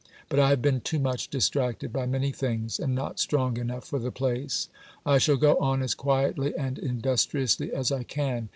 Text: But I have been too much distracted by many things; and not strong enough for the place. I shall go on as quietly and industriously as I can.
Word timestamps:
But 0.29 0.39
I 0.39 0.49
have 0.49 0.63
been 0.63 0.81
too 0.81 0.97
much 0.97 1.27
distracted 1.27 1.93
by 1.93 2.07
many 2.07 2.31
things; 2.31 2.79
and 2.79 2.95
not 2.95 3.19
strong 3.19 3.57
enough 3.57 3.83
for 3.85 3.99
the 3.99 4.09
place. 4.11 4.67
I 5.05 5.19
shall 5.19 5.37
go 5.37 5.57
on 5.59 5.83
as 5.83 5.93
quietly 5.93 6.55
and 6.57 6.79
industriously 6.79 7.71
as 7.71 7.91
I 7.91 8.01
can. 8.01 8.49